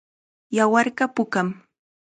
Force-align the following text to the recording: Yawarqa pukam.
Yawarqa 0.55 1.05
pukam. 1.15 1.47